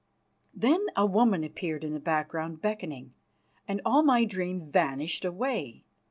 [0.55, 3.13] Then a woman appeared in the background beckoning,
[3.67, 5.83] and all my dream vanished away.